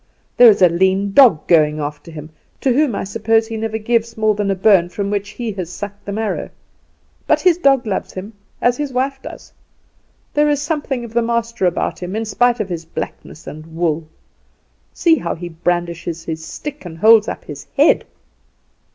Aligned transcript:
There 0.35 0.49
is 0.49 0.63
a 0.63 0.67
lean 0.67 1.11
dog 1.11 1.45
going 1.47 1.79
after 1.79 2.09
him, 2.09 2.31
to 2.61 2.73
whom 2.73 2.95
I 2.95 3.03
suppose 3.03 3.45
he 3.45 3.55
never 3.55 3.77
gives 3.77 4.17
more 4.17 4.33
than 4.33 4.49
a 4.49 4.55
bone 4.55 4.89
from 4.89 5.11
which 5.11 5.29
he 5.29 5.51
has 5.51 5.69
sucked 5.69 6.05
the 6.05 6.11
marrow; 6.11 6.49
but 7.27 7.39
his 7.41 7.59
dog 7.59 7.85
loves 7.85 8.11
him, 8.13 8.33
as 8.63 8.77
his 8.77 8.91
wife 8.91 9.19
does. 9.21 9.53
There 10.33 10.49
is 10.49 10.59
something 10.59 11.05
of 11.05 11.13
the 11.13 11.21
master 11.21 11.67
about 11.67 12.01
him 12.01 12.15
in 12.15 12.25
spite 12.25 12.59
of 12.59 12.69
his 12.69 12.83
blackness 12.83 13.45
and 13.45 13.75
wool. 13.75 14.07
See 14.91 15.17
how 15.17 15.35
he 15.35 15.49
brandishes 15.49 16.23
his 16.23 16.43
stick 16.43 16.83
and 16.83 16.97
holds 16.97 17.27
up 17.27 17.45
his 17.45 17.67
head!" 17.77 18.03